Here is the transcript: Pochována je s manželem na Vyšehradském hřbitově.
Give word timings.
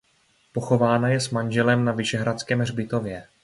Pochována 0.53 1.09
je 1.09 1.19
s 1.19 1.29
manželem 1.29 1.85
na 1.85 1.91
Vyšehradském 1.91 2.59
hřbitově. 2.59 3.27